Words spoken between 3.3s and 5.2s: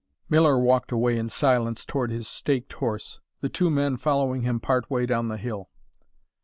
the two men following him part way